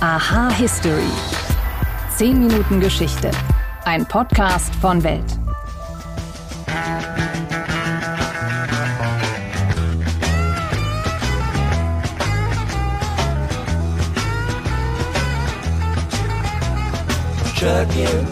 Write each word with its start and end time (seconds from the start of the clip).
Aha 0.00 0.50
History. 0.50 1.10
10 2.18 2.38
Minuten 2.38 2.80
Geschichte. 2.80 3.30
Ein 3.86 4.04
Podcast 4.04 4.74
von 4.76 5.02
Welt. 5.02 5.24
Trucking, 17.56 18.26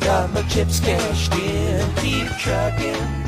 got 0.00 0.32
my 0.32 0.42
chips 0.48 0.78
cashed 0.78 1.34
in. 1.34 1.84
Keep 1.96 2.28
trucking, 2.38 3.23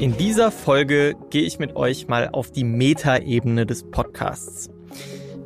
In 0.00 0.16
dieser 0.16 0.52
Folge 0.52 1.16
gehe 1.30 1.42
ich 1.42 1.58
mit 1.58 1.74
euch 1.74 2.06
mal 2.06 2.28
auf 2.28 2.52
die 2.52 2.62
Metaebene 2.62 3.66
des 3.66 3.82
Podcasts. 3.82 4.70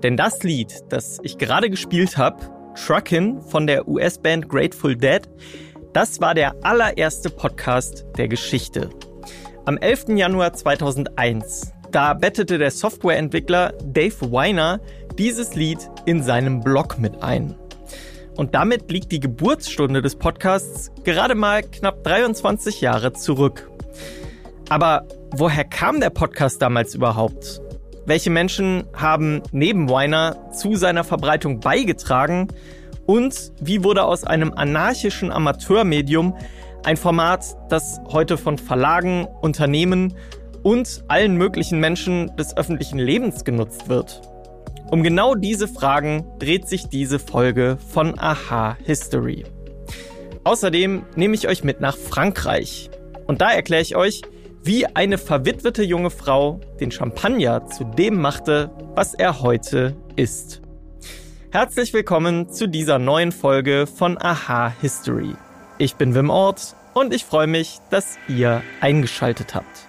Denn 0.02 0.18
das 0.18 0.42
Lied, 0.42 0.74
das 0.90 1.20
ich 1.22 1.38
gerade 1.38 1.70
gespielt 1.70 2.18
habe, 2.18 2.36
Truckin' 2.74 3.40
von 3.40 3.66
der 3.66 3.88
US-Band 3.88 4.50
Grateful 4.50 4.94
Dead, 4.94 5.22
das 5.94 6.20
war 6.20 6.34
der 6.34 6.54
allererste 6.62 7.30
Podcast 7.30 8.04
der 8.18 8.28
Geschichte. 8.28 8.90
Am 9.64 9.78
11. 9.78 10.16
Januar 10.16 10.52
2001, 10.52 11.72
da 11.90 12.12
bettete 12.12 12.58
der 12.58 12.70
Softwareentwickler 12.70 13.72
Dave 13.82 14.32
Weiner 14.32 14.80
dieses 15.16 15.54
Lied 15.54 15.78
in 16.04 16.22
seinem 16.22 16.60
Blog 16.60 16.98
mit 16.98 17.22
ein. 17.22 17.54
Und 18.36 18.54
damit 18.54 18.90
liegt 18.90 19.12
die 19.12 19.20
Geburtsstunde 19.20 20.02
des 20.02 20.16
Podcasts 20.16 20.90
gerade 21.04 21.34
mal 21.34 21.62
knapp 21.62 22.04
23 22.04 22.82
Jahre 22.82 23.14
zurück. 23.14 23.71
Aber 24.72 25.06
woher 25.32 25.64
kam 25.64 26.00
der 26.00 26.08
Podcast 26.08 26.62
damals 26.62 26.94
überhaupt? 26.94 27.60
Welche 28.06 28.30
Menschen 28.30 28.84
haben 28.94 29.42
neben 29.52 29.90
Weiner 29.90 30.50
zu 30.50 30.76
seiner 30.76 31.04
Verbreitung 31.04 31.60
beigetragen? 31.60 32.48
Und 33.04 33.52
wie 33.60 33.84
wurde 33.84 34.02
aus 34.04 34.24
einem 34.24 34.54
anarchischen 34.54 35.30
Amateurmedium 35.30 36.34
ein 36.84 36.96
Format, 36.96 37.54
das 37.68 38.00
heute 38.08 38.38
von 38.38 38.56
Verlagen, 38.56 39.28
Unternehmen 39.42 40.14
und 40.62 41.04
allen 41.06 41.36
möglichen 41.36 41.78
Menschen 41.78 42.34
des 42.38 42.56
öffentlichen 42.56 42.98
Lebens 42.98 43.44
genutzt 43.44 43.90
wird? 43.90 44.22
Um 44.90 45.02
genau 45.02 45.34
diese 45.34 45.68
Fragen 45.68 46.24
dreht 46.38 46.66
sich 46.66 46.86
diese 46.86 47.18
Folge 47.18 47.76
von 47.92 48.18
Aha 48.18 48.78
History. 48.82 49.44
Außerdem 50.44 51.02
nehme 51.14 51.34
ich 51.34 51.46
euch 51.46 51.62
mit 51.62 51.82
nach 51.82 51.98
Frankreich. 51.98 52.88
Und 53.26 53.42
da 53.42 53.50
erkläre 53.50 53.82
ich 53.82 53.96
euch, 53.96 54.22
wie 54.64 54.86
eine 54.86 55.18
verwitwete 55.18 55.82
junge 55.82 56.10
Frau 56.10 56.60
den 56.78 56.92
Champagner 56.92 57.66
zu 57.66 57.82
dem 57.82 58.20
machte, 58.20 58.70
was 58.94 59.12
er 59.12 59.40
heute 59.40 59.96
ist. 60.14 60.62
Herzlich 61.50 61.92
willkommen 61.92 62.48
zu 62.48 62.68
dieser 62.68 63.00
neuen 63.00 63.32
Folge 63.32 63.88
von 63.88 64.16
Aha 64.22 64.72
History. 64.80 65.34
Ich 65.78 65.96
bin 65.96 66.14
Wim 66.14 66.30
Ort 66.30 66.76
und 66.94 67.12
ich 67.12 67.24
freue 67.24 67.48
mich, 67.48 67.78
dass 67.90 68.16
ihr 68.28 68.62
eingeschaltet 68.80 69.56
habt. 69.56 69.88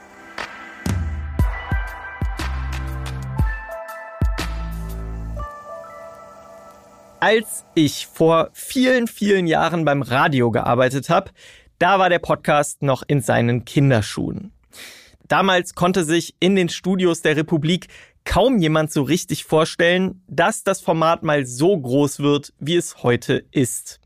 Als 7.19 7.63
ich 7.75 8.07
vor 8.07 8.49
vielen, 8.53 9.07
vielen 9.07 9.45
Jahren 9.45 9.85
beim 9.85 10.01
Radio 10.01 10.49
gearbeitet 10.49 11.09
habe, 11.09 11.29
da 11.77 11.99
war 11.99 12.09
der 12.09 12.19
Podcast 12.19 12.81
noch 12.81 13.03
in 13.07 13.21
seinen 13.21 13.65
Kinderschuhen. 13.65 14.52
Damals 15.33 15.73
konnte 15.73 16.03
sich 16.03 16.35
in 16.39 16.55
den 16.55 16.69
Studios 16.69 17.23
der 17.23 17.35
Republik 17.35 17.87
kaum 18.23 18.59
jemand 18.59 18.91
so 18.91 19.01
richtig 19.01 19.45
vorstellen, 19.45 20.21
dass 20.27 20.63
das 20.63 20.79
Format 20.79 21.23
mal 21.23 21.47
so 21.47 21.75
groß 21.75 22.19
wird, 22.19 22.53
wie 22.59 22.75
es 22.75 23.01
heute 23.01 23.43
ist. 23.49 23.99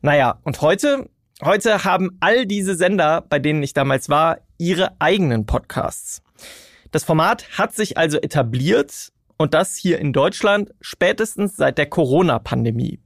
Naja, 0.00 0.40
und 0.44 0.62
heute? 0.62 1.10
Heute 1.44 1.84
haben 1.84 2.16
all 2.20 2.46
diese 2.46 2.76
Sender, 2.76 3.20
bei 3.28 3.38
denen 3.38 3.62
ich 3.62 3.74
damals 3.74 4.08
war, 4.08 4.38
ihre 4.56 4.98
eigenen 5.02 5.44
Podcasts. 5.44 6.22
Das 6.92 7.04
Format 7.04 7.58
hat 7.58 7.74
sich 7.74 7.98
also 7.98 8.16
etabliert 8.16 9.12
und 9.36 9.52
das 9.52 9.76
hier 9.76 9.98
in 9.98 10.14
Deutschland 10.14 10.72
spätestens 10.80 11.56
seit 11.56 11.76
der 11.76 11.90
Corona-Pandemie. 11.90 13.00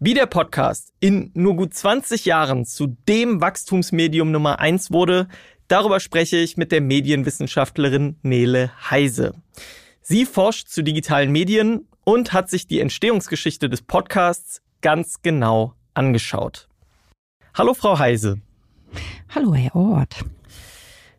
Wie 0.00 0.14
der 0.14 0.26
Podcast 0.26 0.92
in 0.98 1.30
nur 1.34 1.54
gut 1.54 1.74
20 1.74 2.24
Jahren 2.24 2.64
zu 2.64 2.96
dem 3.08 3.40
Wachstumsmedium 3.40 4.32
Nummer 4.32 4.58
eins 4.58 4.90
wurde, 4.90 5.28
darüber 5.68 6.00
spreche 6.00 6.36
ich 6.36 6.56
mit 6.56 6.72
der 6.72 6.80
Medienwissenschaftlerin 6.80 8.16
Nele 8.22 8.72
Heise. 8.90 9.34
Sie 10.02 10.24
forscht 10.24 10.68
zu 10.68 10.82
digitalen 10.82 11.30
Medien 11.30 11.86
und 12.04 12.32
hat 12.32 12.50
sich 12.50 12.66
die 12.66 12.80
Entstehungsgeschichte 12.80 13.68
des 13.68 13.82
Podcasts 13.82 14.62
ganz 14.80 15.22
genau 15.22 15.74
angeschaut. 15.94 16.68
Hallo 17.54 17.74
Frau 17.74 17.98
Heise. 17.98 18.40
Hallo 19.28 19.54
Herr 19.54 19.76
Ort. 19.76 20.24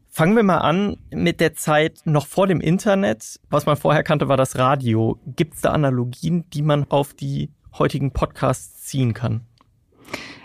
Fangen 0.09 0.35
wir 0.35 0.43
mal 0.43 0.57
an 0.57 0.97
mit 1.11 1.39
der 1.39 1.53
Zeit 1.53 2.01
noch 2.05 2.25
vor 2.25 2.47
dem 2.47 2.59
Internet. 2.59 3.39
Was 3.49 3.65
man 3.65 3.77
vorher 3.77 4.03
kannte, 4.03 4.27
war 4.27 4.37
das 4.37 4.57
Radio. 4.57 5.19
Gibt 5.25 5.55
es 5.55 5.61
da 5.61 5.71
Analogien, 5.71 6.49
die 6.49 6.61
man 6.61 6.85
auf 6.89 7.13
die 7.13 7.51
heutigen 7.77 8.11
Podcasts 8.11 8.85
ziehen 8.85 9.13
kann? 9.13 9.41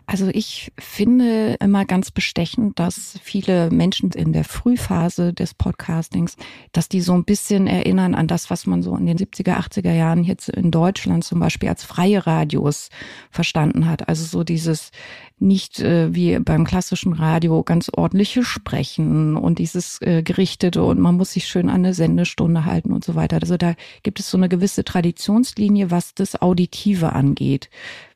Also 0.07 0.29
ich 0.29 0.71
finde 0.79 1.57
immer 1.61 1.85
ganz 1.87 2.11
bestechend, 2.11 2.79
dass 2.79 3.19
viele 3.23 3.71
Menschen 3.71 4.11
in 4.11 4.33
der 4.33 4.45
Frühphase 4.45 5.33
des 5.33 5.55
Podcastings, 5.55 6.37
dass 6.73 6.89
die 6.89 7.01
so 7.01 7.15
ein 7.15 7.25
bisschen 7.25 7.67
erinnern 7.67 8.15
an 8.15 8.27
das, 8.27 8.51
was 8.51 8.67
man 8.67 8.83
so 8.83 8.97
in 8.97 9.07
den 9.07 9.17
70er, 9.17 9.59
80er 9.59 9.93
Jahren 9.93 10.23
jetzt 10.23 10.51
in 10.51 10.71
Deutschland 10.71 11.25
zum 11.25 11.41
Beispiel 11.41 11.71
als 11.71 11.85
freie 11.85 12.27
Radios 12.27 12.91
verstanden 13.31 13.89
hat. 13.89 14.09
Also 14.09 14.25
so 14.25 14.45
dieses 14.45 14.91
nicht 15.39 15.81
äh, 15.81 16.15
wie 16.15 16.39
beim 16.39 16.65
klassischen 16.65 17.13
Radio 17.13 17.63
ganz 17.63 17.91
ordentliche 17.95 18.45
Sprechen 18.45 19.37
und 19.37 19.59
dieses 19.59 20.01
äh, 20.01 20.23
Gerichtete 20.23 20.85
und 20.85 21.01
man 21.01 21.17
muss 21.17 21.33
sich 21.33 21.47
schön 21.47 21.69
an 21.69 21.77
eine 21.77 21.95
Sendestunde 21.95 22.65
halten 22.65 22.93
und 22.93 23.05
so 23.05 23.15
weiter. 23.15 23.39
Also 23.41 23.57
da 23.57 23.75
gibt 24.03 24.21
es 24.21 24.31
so 24.31 24.37
eine 24.37 24.49
gewisse 24.49 24.85
Traditionslinie, 24.85 25.91
was 25.91 26.15
das 26.15 26.41
Auditive 26.41 27.13
angeht. 27.13 27.69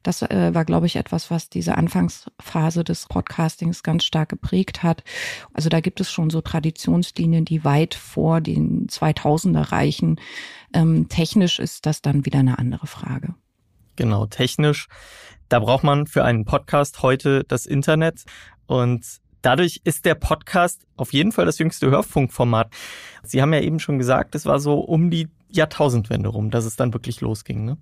Das 0.02 0.22
äh, 0.22 0.54
war, 0.54 0.64
glaube 0.64 0.86
ich, 0.86 0.96
etwas, 0.96 1.30
was 1.30 1.48
diese 1.48 1.76
Anfangsphase 1.76 2.84
des 2.84 3.06
Podcastings 3.06 3.82
ganz 3.82 4.04
stark 4.04 4.28
geprägt 4.28 4.82
hat. 4.82 5.02
Also 5.52 5.68
da 5.68 5.80
gibt 5.80 6.00
es 6.00 6.10
schon 6.10 6.30
so 6.30 6.40
Traditionslinien, 6.40 7.44
die 7.44 7.64
weit 7.64 7.94
vor 7.94 8.40
den 8.40 8.86
2000er 8.86 9.72
reichen. 9.72 10.20
Ähm, 10.72 11.08
technisch 11.08 11.58
ist 11.58 11.86
das 11.86 12.02
dann 12.02 12.24
wieder 12.24 12.38
eine 12.38 12.58
andere 12.58 12.86
Frage. 12.86 13.34
Genau, 13.96 14.26
technisch 14.26 14.88
da 15.48 15.60
braucht 15.60 15.84
man 15.84 16.06
für 16.06 16.24
einen 16.24 16.44
Podcast 16.44 17.02
heute 17.02 17.44
das 17.44 17.66
Internet 17.66 18.24
und 18.66 19.04
dadurch 19.42 19.80
ist 19.84 20.04
der 20.04 20.14
Podcast 20.14 20.86
auf 20.96 21.12
jeden 21.12 21.32
Fall 21.32 21.46
das 21.46 21.58
jüngste 21.58 21.90
Hörfunkformat. 21.90 22.70
Sie 23.22 23.40
haben 23.40 23.52
ja 23.52 23.60
eben 23.60 23.80
schon 23.80 23.98
gesagt, 23.98 24.34
es 24.34 24.46
war 24.46 24.60
so 24.60 24.80
um 24.80 25.10
die 25.10 25.28
Jahrtausendwende 25.48 26.28
rum, 26.28 26.50
dass 26.50 26.66
es 26.66 26.76
dann 26.76 26.92
wirklich 26.92 27.20
losging, 27.20 27.64
ne? 27.64 27.78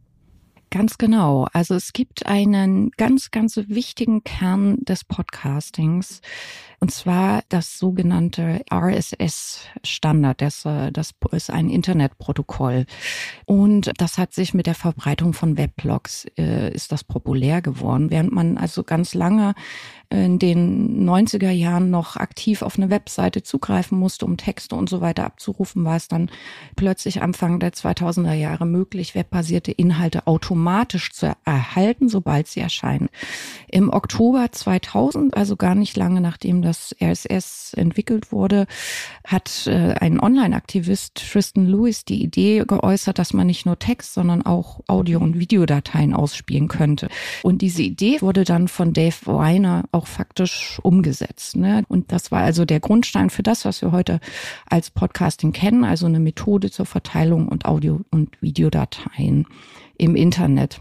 Ganz 0.71 0.99
genau. 0.99 1.47
Also 1.53 1.75
es 1.75 1.93
gibt 1.93 2.27
einen 2.27 2.91
ganz, 2.97 3.31
ganz 3.31 3.56
wichtigen 3.69 4.25
Kern 4.25 4.78
des 4.84 5.04
Podcastings. 5.04 6.21
Und 6.81 6.91
zwar 6.91 7.43
das 7.49 7.79
sogenannte 7.79 8.63
RSS-Standard. 8.73 10.41
Das, 10.41 10.65
äh, 10.65 10.93
das 10.93 11.15
ist 11.33 11.51
ein 11.51 11.71
Internetprotokoll. 11.71 12.87
Und 13.45 13.93
das 13.99 14.19
hat 14.19 14.35
sich 14.35 14.55
mit 14.55 14.67
der 14.67 14.75
Verbreitung 14.75 15.33
von 15.33 15.57
Weblogs, 15.57 16.27
äh, 16.39 16.73
ist 16.73 16.93
das 16.93 17.05
populär 17.05 17.63
geworden. 17.63 18.11
Während 18.11 18.33
man 18.33 18.59
also 18.59 18.85
ganz 18.85 19.15
lange 19.15 19.55
in 20.09 20.39
den 20.39 21.09
90er 21.09 21.51
Jahren 21.51 21.91
noch 21.91 22.17
aktiv 22.17 22.63
auf 22.63 22.77
eine 22.77 22.91
Webseite 22.91 23.43
zugreifen 23.43 23.99
musste, 23.99 24.25
um 24.25 24.37
Texte 24.37 24.77
und 24.77 24.89
so 24.89 25.01
weiter 25.01 25.25
abzurufen, 25.25 25.84
war 25.84 25.97
es 25.97 26.07
dann 26.07 26.31
plötzlich 26.77 27.22
Anfang 27.22 27.59
der 27.59 27.72
2000er 27.72 28.34
Jahre 28.34 28.67
möglich, 28.67 29.17
webbasierte 29.17 29.72
Inhalte 29.72 30.27
automatisch 30.29 31.13
zu 31.13 31.34
erhalten, 31.45 32.09
sobald 32.09 32.47
sie 32.47 32.61
erscheinen. 32.61 33.09
Im 33.69 33.93
Oktober 33.93 34.53
2000, 34.53 35.37
also 35.37 35.57
gar 35.57 35.75
nicht 35.75 35.97
lange 35.97 36.21
nachdem 36.21 36.63
das 36.66 36.95
RSS 37.01 37.74
entwickelt 37.74 38.33
wurde, 38.33 38.66
hat 39.24 39.66
äh, 39.66 39.95
ein 40.01 40.21
Online-Aktivist 40.21 41.15
Tristan 41.15 41.66
Lewis 41.66 42.04
die 42.04 42.22
Idee 42.22 42.65
geäußert, 42.66 43.18
dass 43.18 43.33
man 43.33 43.47
nicht 43.47 43.66
nur 43.66 43.78
Text, 43.78 44.15
sondern 44.15 44.45
auch 44.45 44.80
Audio- 44.89 45.21
und 45.21 45.39
Videodateien 45.39 46.15
ausspielen 46.15 46.68
könnte. 46.68 47.09
Und 47.42 47.63
diese 47.63 47.83
Idee 47.83 48.21
wurde 48.21 48.45
dann 48.45 48.68
von 48.68 48.92
Dave 48.92 49.15
Weiner 49.24 49.84
auch 49.92 50.07
faktisch 50.07 50.78
umgesetzt. 50.83 51.57
Ne? 51.57 51.84
Und 51.89 52.13
das 52.13 52.30
war 52.30 52.42
also 52.42 52.65
der 52.65 52.80
Grundstein 52.80 53.30
für 53.30 53.42
das, 53.42 53.65
was 53.65 53.83
wir 53.83 53.92
heute 53.92 54.21
als 54.69 54.91
Podcasting 54.91 55.53
kennen, 55.53 55.84
also 55.84 56.07
eine 56.07 56.21
Methode 56.21 56.71
zur 56.71 56.86
Verteilung 56.86 57.48
und 57.48 57.65
Audio- 57.65 58.01
und 58.10 58.41
Videodateien 58.42 59.47
im 59.97 60.16
Internet. 60.16 60.80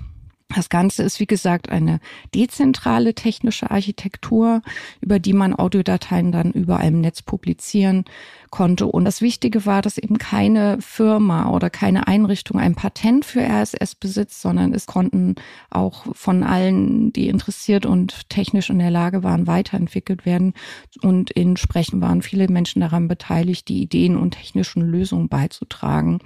Das 0.50 0.70
Ganze 0.70 1.02
ist, 1.02 1.20
wie 1.20 1.26
gesagt, 1.26 1.70
eine 1.70 2.00
dezentrale 2.36 3.16
technische 3.16 3.72
Architektur, 3.72 4.62
über 5.02 5.18
die 5.18 5.34
man 5.34 5.58
Audiodateien 5.58 6.32
dann 6.32 6.52
überall 6.52 6.88
im 6.88 7.02
Netz 7.02 7.24
publizieren 7.24 8.06
konnte. 8.52 8.86
Und 8.86 9.06
das 9.06 9.22
Wichtige 9.22 9.66
war, 9.66 9.82
dass 9.82 9.98
eben 9.98 10.20
keine 10.20 10.80
Firma 10.82 11.50
oder 11.50 11.72
keine 11.72 12.08
Einrichtung 12.08 12.60
ein 12.60 12.76
Patent 12.76 13.26
für 13.26 13.42
RSS 13.42 13.96
besitzt, 13.96 14.40
sondern 14.40 14.74
es 14.74 14.86
konnten 14.86 15.36
auch 15.72 16.06
von 16.14 16.44
allen, 16.44 17.12
die 17.12 17.28
interessiert 17.28 17.88
und 17.88 18.30
technisch 18.30 18.70
in 18.70 18.78
der 18.78 18.92
Lage 18.92 19.24
waren, 19.24 19.48
weiterentwickelt 19.48 20.28
werden. 20.28 20.54
Und 21.02 21.36
entsprechend 21.36 22.02
waren 22.02 22.22
viele 22.22 22.48
Menschen 22.50 22.82
daran 22.82 23.08
beteiligt, 23.08 23.68
die 23.68 23.82
Ideen 23.82 24.16
und 24.16 24.36
technischen 24.36 24.84
Lösungen 24.84 25.28
beizutragen 25.28 26.20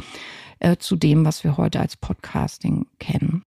äh, 0.59 0.75
zu 0.75 0.97
dem, 0.97 1.23
was 1.23 1.45
wir 1.45 1.55
heute 1.55 1.79
als 1.79 1.95
Podcasting 1.95 2.85
kennen. 2.99 3.43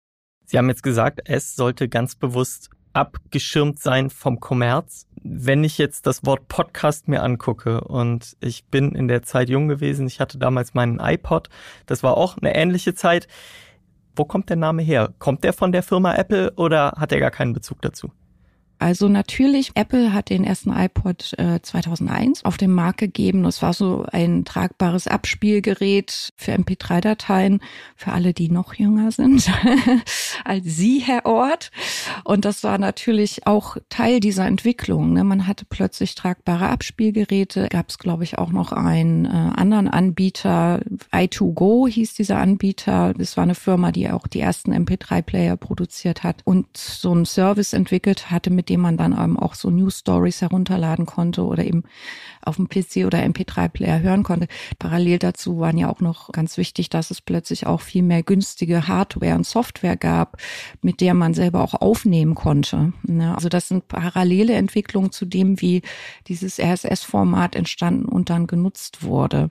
Sie 0.53 0.59
haben 0.59 0.69
jetzt 0.69 0.83
gesagt, 0.83 1.23
es 1.25 1.57
sollte 1.57 1.89
ganz 1.89 2.15
bewusst 2.15 2.69
abgeschirmt 2.93 3.79
sein 3.79 4.11
vom 4.11 4.39
Kommerz. 4.39 5.07
Wenn 5.23 5.65
ich 5.65 5.79
jetzt 5.79 6.07
das 6.07 6.27
Wort 6.27 6.47
Podcast 6.49 7.09
mir 7.09 7.23
angucke 7.23 7.81
und 7.81 8.37
ich 8.39 8.67
bin 8.67 8.95
in 8.95 9.09
der 9.09 9.23
Zeit 9.23 9.49
jung 9.49 9.67
gewesen, 9.67 10.07
ich 10.07 10.21
hatte 10.21 10.37
damals 10.37 10.75
meinen 10.75 11.01
iPod, 11.01 11.49
das 11.87 12.03
war 12.03 12.19
auch 12.19 12.37
eine 12.37 12.55
ähnliche 12.55 12.93
Zeit. 12.93 13.29
Wo 14.15 14.27
kommt 14.27 14.51
der 14.51 14.59
Name 14.59 14.83
her? 14.83 15.15
Kommt 15.19 15.43
der 15.43 15.55
von 15.55 15.73
der 15.73 15.83
Firma 15.83 16.15
Apple 16.17 16.53
oder 16.57 16.97
hat 16.99 17.13
er 17.13 17.21
gar 17.21 17.31
keinen 17.31 17.55
Bezug 17.55 17.81
dazu? 17.81 18.13
Also 18.82 19.08
natürlich, 19.08 19.70
Apple 19.76 20.12
hat 20.12 20.29
den 20.29 20.43
ersten 20.43 20.73
iPod 20.73 21.34
äh, 21.38 21.62
2001 21.62 22.44
auf 22.44 22.56
den 22.56 22.73
Markt 22.73 22.99
gegeben. 22.99 23.44
Das 23.44 23.62
war 23.62 23.75
so 23.75 24.05
ein 24.11 24.44
tragbares 24.44 25.06
Abspielgerät 25.06 26.32
für 26.37 26.50
MP3-Dateien, 26.50 27.61
für 27.94 28.11
alle, 28.11 28.34
die 28.34 28.50
noch 28.50 28.75
jünger 28.75 29.12
sind 29.12 29.49
als 30.44 30.64
Sie, 30.64 30.99
Herr 30.99 31.26
Ort. 31.26 31.70
Und 32.25 32.44
das 32.44 32.64
war 32.64 32.76
natürlich 32.76 33.46
auch 33.46 33.76
Teil 33.88 34.19
dieser 34.19 34.46
Entwicklung. 34.46 35.12
Ne? 35.12 35.23
Man 35.23 35.46
hatte 35.46 35.64
plötzlich 35.64 36.17
tragbare 36.17 36.69
Abspielgeräte. 36.69 37.69
Gab 37.69 37.88
es, 37.88 37.99
glaube 37.99 38.25
ich, 38.25 38.38
auch 38.38 38.50
noch 38.50 38.73
einen 38.73 39.26
äh, 39.26 39.29
anderen 39.29 39.87
Anbieter. 39.87 40.81
i2Go 41.12 41.88
hieß 41.88 42.14
dieser 42.14 42.38
Anbieter. 42.38 43.14
Das 43.17 43.37
war 43.37 43.44
eine 43.44 43.55
Firma, 43.55 43.93
die 43.93 44.11
auch 44.11 44.26
die 44.26 44.40
ersten 44.40 44.75
MP3-Player 44.75 45.56
produziert 45.56 46.25
hat 46.25 46.40
und 46.43 46.76
so 46.76 47.12
einen 47.12 47.26
Service 47.26 47.75
entwickelt 47.75 48.32
hatte, 48.32 48.50
mit 48.50 48.72
dem 48.73 48.81
man 48.81 48.97
dann 48.97 49.13
eben 49.13 49.39
auch 49.39 49.55
so 49.55 49.69
News 49.69 49.99
Stories 49.99 50.41
herunterladen 50.41 51.05
konnte 51.05 51.45
oder 51.45 51.63
eben 51.65 51.85
auf 52.41 52.57
dem 52.57 52.69
PC 52.69 53.07
oder 53.07 53.19
MP3-Player 53.19 54.01
hören 54.01 54.23
konnte. 54.23 54.49
Parallel 54.79 55.19
dazu 55.19 55.61
waren 55.61 55.77
ja 55.77 55.91
auch 55.91 56.01
noch 56.01 56.33
ganz 56.33 56.57
wichtig, 56.57 56.89
dass 56.89 57.11
es 57.11 57.21
plötzlich 57.21 57.67
auch 57.67 57.83
viel 57.83 58.03
mehr 58.03 58.23
günstige 58.23 58.89
Hardware 58.89 59.35
und 59.35 59.47
Software 59.47 59.97
gab, 59.97 60.39
mit 60.81 61.01
der 61.01 61.13
man 61.13 61.35
selber 61.35 61.63
auch 61.63 61.75
aufnehmen 61.75 62.35
konnte. 62.35 62.95
Ne? 63.03 63.35
Also 63.35 63.51
das 63.51 63.69
sind 63.69 63.89
parallele 63.89 64.55
Entwicklungen 64.55 65.13
zu 65.13 65.27
dem, 65.27 65.61
wie 65.61 65.83
dieses 66.29 66.59
RSS-Format 66.59 67.55
entstanden 67.55 68.07
und 68.07 68.31
dann 68.31 68.47
genutzt 68.47 69.03
wurde. 69.03 69.51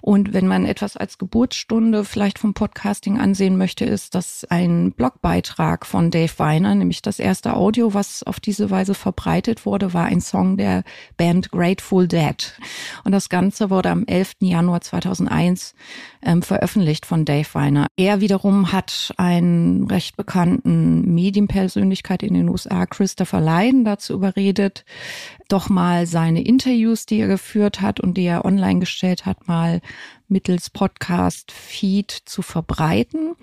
Und 0.00 0.32
wenn 0.32 0.46
man 0.46 0.64
etwas 0.66 0.96
als 0.96 1.18
Geburtsstunde 1.18 2.04
vielleicht 2.04 2.38
vom 2.38 2.54
Podcasting 2.54 3.18
ansehen 3.18 3.56
möchte, 3.56 3.84
ist 3.84 4.14
das 4.14 4.46
ein 4.48 4.92
Blogbeitrag 4.92 5.84
von 5.84 6.10
Dave 6.10 6.32
Weiner, 6.38 6.74
nämlich 6.74 7.02
das 7.02 7.18
erste 7.18 7.54
Audio, 7.56 7.92
was 7.92 8.22
auf 8.22 8.40
diese 8.52 8.70
Weise 8.70 8.92
verbreitet 8.92 9.64
wurde, 9.64 9.94
war 9.94 10.04
ein 10.04 10.20
Song 10.20 10.58
der 10.58 10.84
Band 11.16 11.50
Grateful 11.50 12.06
Dead. 12.06 12.52
Und 13.02 13.12
das 13.12 13.30
Ganze 13.30 13.70
wurde 13.70 13.88
am 13.88 14.04
11. 14.04 14.32
Januar 14.40 14.82
2001 14.82 15.74
ähm, 16.22 16.42
veröffentlicht 16.42 17.06
von 17.06 17.24
Dave 17.24 17.48
Weiner. 17.54 17.86
Er 17.96 18.20
wiederum 18.20 18.70
hat 18.70 19.14
einen 19.16 19.86
recht 19.86 20.18
bekannten 20.18 21.14
Medienpersönlichkeit 21.14 22.22
in 22.22 22.34
den 22.34 22.50
USA, 22.50 22.84
Christopher 22.84 23.40
Lydon, 23.40 23.84
dazu 23.86 24.12
überredet, 24.12 24.84
doch 25.48 25.70
mal 25.70 26.06
seine 26.06 26.42
Interviews, 26.42 27.06
die 27.06 27.20
er 27.20 27.28
geführt 27.28 27.80
hat 27.80 28.00
und 28.00 28.18
die 28.18 28.24
er 28.24 28.44
online 28.44 28.80
gestellt 28.80 29.24
hat, 29.24 29.48
mal 29.48 29.80
mittels 30.32 30.70
Podcast-Feed 30.70 32.10
zu 32.10 32.42
verbreiten. 32.42 33.36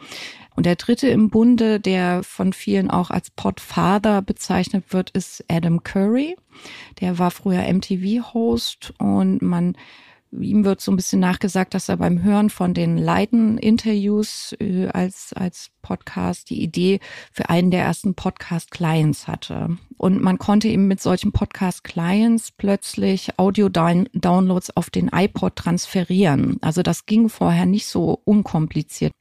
Und 0.55 0.65
der 0.65 0.75
dritte 0.75 1.07
im 1.07 1.29
Bunde, 1.29 1.79
der 1.79 2.23
von 2.23 2.51
vielen 2.51 2.91
auch 2.91 3.11
als 3.11 3.29
Podfather 3.29 4.21
bezeichnet 4.21 4.91
wird, 4.91 5.11
ist 5.11 5.45
Adam 5.47 5.83
Curry. 5.83 6.35
Der 6.99 7.17
war 7.17 7.31
früher 7.31 7.71
MTV-Host 7.71 8.93
und 8.97 9.41
man 9.41 9.77
ihm 10.31 10.63
wird 10.63 10.81
so 10.81 10.91
ein 10.91 10.95
bisschen 10.95 11.19
nachgesagt, 11.19 11.73
dass 11.73 11.89
er 11.89 11.97
beim 11.97 12.21
Hören 12.21 12.49
von 12.49 12.73
den 12.73 12.97
Leiden-Interviews 12.97 14.55
äh, 14.59 14.87
als, 14.87 15.33
als 15.33 15.71
Podcast 15.81 16.49
die 16.49 16.61
Idee 16.61 16.99
für 17.31 17.49
einen 17.49 17.71
der 17.71 17.83
ersten 17.83 18.15
Podcast-Clients 18.15 19.27
hatte. 19.27 19.77
Und 19.97 20.21
man 20.21 20.37
konnte 20.37 20.67
eben 20.67 20.87
mit 20.87 21.01
solchen 21.01 21.31
Podcast-Clients 21.31 22.51
plötzlich 22.51 23.37
Audio-Downloads 23.37 24.75
auf 24.75 24.89
den 24.89 25.09
iPod 25.09 25.55
transferieren. 25.55 26.57
Also 26.61 26.83
das 26.83 27.05
ging 27.05 27.29
vorher 27.29 27.65
nicht 27.65 27.87
so 27.87 28.21
unkompliziert. 28.23 29.13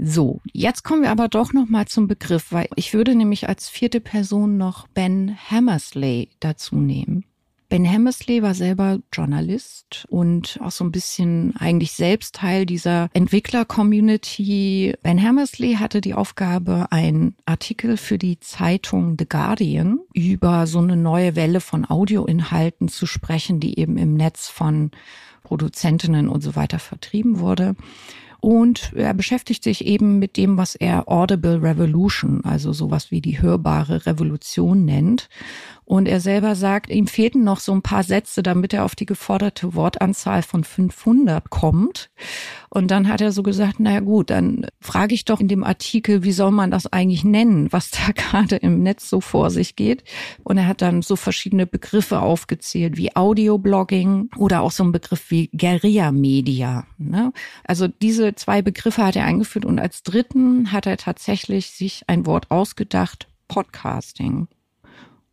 So, 0.00 0.40
jetzt 0.52 0.84
kommen 0.84 1.02
wir 1.02 1.10
aber 1.10 1.28
doch 1.28 1.52
noch 1.52 1.68
mal 1.68 1.86
zum 1.86 2.06
Begriff, 2.06 2.52
weil 2.52 2.68
ich 2.76 2.94
würde 2.94 3.16
nämlich 3.16 3.48
als 3.48 3.68
vierte 3.68 4.00
Person 4.00 4.56
noch 4.56 4.86
Ben 4.86 5.36
Hammersley 5.50 6.30
dazu 6.38 6.76
nehmen. 6.76 7.24
Ben 7.70 7.86
Hammersley 7.86 8.42
war 8.42 8.54
selber 8.54 9.00
Journalist 9.12 10.06
und 10.08 10.58
auch 10.62 10.70
so 10.70 10.84
ein 10.84 10.90
bisschen 10.90 11.54
eigentlich 11.58 11.92
selbst 11.92 12.36
Teil 12.36 12.64
dieser 12.64 13.10
Entwickler-Community. 13.12 14.94
Ben 15.02 15.22
Hammersley 15.22 15.74
hatte 15.74 16.00
die 16.00 16.14
Aufgabe, 16.14 16.86
einen 16.90 17.36
Artikel 17.44 17.98
für 17.98 18.16
die 18.16 18.40
Zeitung 18.40 19.16
The 19.18 19.28
Guardian 19.28 20.00
über 20.14 20.66
so 20.66 20.78
eine 20.78 20.96
neue 20.96 21.36
Welle 21.36 21.60
von 21.60 21.84
Audioinhalten 21.88 22.88
zu 22.88 23.04
sprechen, 23.04 23.60
die 23.60 23.78
eben 23.78 23.98
im 23.98 24.14
Netz 24.14 24.48
von 24.48 24.90
Produzentinnen 25.42 26.30
und 26.30 26.40
so 26.40 26.56
weiter 26.56 26.78
vertrieben 26.78 27.38
wurde. 27.38 27.76
Und 28.40 28.92
er 28.94 29.14
beschäftigt 29.14 29.64
sich 29.64 29.84
eben 29.84 30.18
mit 30.20 30.36
dem, 30.36 30.56
was 30.56 30.76
er 30.76 31.08
Audible 31.08 31.60
Revolution, 31.60 32.44
also 32.44 32.72
sowas 32.72 33.10
wie 33.10 33.20
die 33.20 33.42
hörbare 33.42 34.06
Revolution 34.06 34.84
nennt. 34.84 35.28
Und 35.88 36.06
er 36.06 36.20
selber 36.20 36.54
sagt, 36.54 36.90
ihm 36.90 37.06
fehlten 37.06 37.44
noch 37.44 37.60
so 37.60 37.72
ein 37.72 37.80
paar 37.80 38.02
Sätze, 38.02 38.42
damit 38.42 38.74
er 38.74 38.84
auf 38.84 38.94
die 38.94 39.06
geforderte 39.06 39.74
Wortanzahl 39.74 40.42
von 40.42 40.62
500 40.62 41.48
kommt. 41.48 42.10
Und 42.68 42.90
dann 42.90 43.08
hat 43.08 43.22
er 43.22 43.32
so 43.32 43.42
gesagt, 43.42 43.80
naja 43.80 44.00
gut, 44.00 44.28
dann 44.28 44.66
frage 44.82 45.14
ich 45.14 45.24
doch 45.24 45.40
in 45.40 45.48
dem 45.48 45.64
Artikel, 45.64 46.24
wie 46.24 46.32
soll 46.32 46.50
man 46.50 46.70
das 46.70 46.92
eigentlich 46.92 47.24
nennen, 47.24 47.72
was 47.72 47.90
da 47.90 48.12
gerade 48.14 48.56
im 48.56 48.82
Netz 48.82 49.08
so 49.08 49.22
vor 49.22 49.48
sich 49.48 49.76
geht. 49.76 50.04
Und 50.44 50.58
er 50.58 50.66
hat 50.66 50.82
dann 50.82 51.00
so 51.00 51.16
verschiedene 51.16 51.66
Begriffe 51.66 52.20
aufgezählt, 52.20 52.98
wie 52.98 53.16
Audioblogging 53.16 54.28
oder 54.36 54.60
auch 54.60 54.72
so 54.72 54.84
ein 54.84 54.92
Begriff 54.92 55.30
wie 55.30 55.48
Guerilla-Media. 55.56 56.86
Ne? 56.98 57.32
Also 57.64 57.88
diese 57.88 58.34
zwei 58.34 58.60
Begriffe 58.60 59.06
hat 59.06 59.16
er 59.16 59.24
eingeführt 59.24 59.64
und 59.64 59.78
als 59.78 60.02
dritten 60.02 60.70
hat 60.70 60.84
er 60.84 60.98
tatsächlich 60.98 61.70
sich 61.70 62.02
ein 62.08 62.26
Wort 62.26 62.50
ausgedacht, 62.50 63.26
Podcasting. 63.48 64.48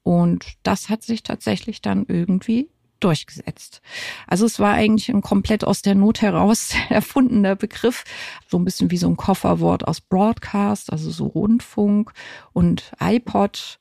Und 0.06 0.46
das 0.62 0.90
hat 0.90 1.02
sich 1.02 1.24
tatsächlich 1.24 1.82
dann 1.82 2.06
irgendwie 2.08 2.70
durchgesetzt. 3.00 3.82
Also 4.28 4.46
es 4.46 4.60
war 4.60 4.76
eigentlich 4.76 5.10
ein 5.10 5.24
komplett 5.24 5.64
aus 5.64 5.82
der 5.82 5.96
Not 5.96 6.22
heraus 6.22 6.76
erfundener 6.90 7.56
Begriff, 7.56 8.04
so 8.48 8.60
ein 8.60 8.66
bisschen 8.66 8.92
wie 8.92 8.98
so 8.98 9.08
ein 9.08 9.18
Kofferwort 9.18 9.88
aus 9.88 10.02
Broadcast, 10.02 10.92
also 10.92 11.10
so 11.10 11.26
Rundfunk 11.26 12.14
und 12.54 12.92
iPod, 13.00 13.80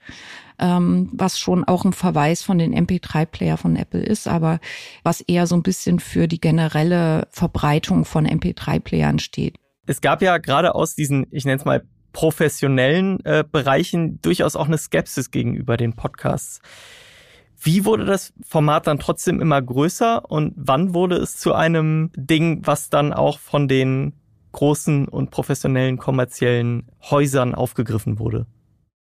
ähm, 0.58 1.10
was 1.12 1.38
schon 1.38 1.62
auch 1.64 1.84
ein 1.84 1.92
Verweis 1.92 2.42
von 2.42 2.56
den 2.56 2.74
MP3-Player 2.74 3.58
von 3.58 3.76
Apple 3.76 4.02
ist, 4.02 4.26
aber 4.26 4.60
was 5.02 5.20
eher 5.20 5.46
so 5.46 5.56
ein 5.56 5.62
bisschen 5.62 6.00
für 6.00 6.26
die 6.26 6.40
generelle 6.40 7.28
Verbreitung 7.32 8.06
von 8.06 8.26
MP3-Playern 8.26 9.18
steht. 9.18 9.56
Es 9.86 10.00
gab 10.00 10.22
ja 10.22 10.38
gerade 10.38 10.74
aus 10.74 10.94
diesen, 10.94 11.26
ich 11.30 11.44
nenne 11.44 11.58
es 11.58 11.66
mal 11.66 11.84
professionellen 12.14 13.22
äh, 13.26 13.44
Bereichen 13.50 14.22
durchaus 14.22 14.56
auch 14.56 14.68
eine 14.68 14.78
Skepsis 14.78 15.30
gegenüber 15.30 15.76
den 15.76 15.94
Podcasts. 15.94 16.62
Wie 17.60 17.84
wurde 17.84 18.06
das 18.06 18.32
Format 18.42 18.86
dann 18.86 18.98
trotzdem 18.98 19.40
immer 19.40 19.60
größer 19.60 20.30
und 20.30 20.54
wann 20.56 20.94
wurde 20.94 21.16
es 21.16 21.36
zu 21.36 21.52
einem 21.52 22.10
Ding, 22.16 22.62
was 22.64 22.88
dann 22.88 23.12
auch 23.12 23.38
von 23.38 23.68
den 23.68 24.14
großen 24.52 25.08
und 25.08 25.30
professionellen 25.30 25.98
kommerziellen 25.98 26.88
Häusern 27.02 27.54
aufgegriffen 27.54 28.18
wurde? 28.18 28.46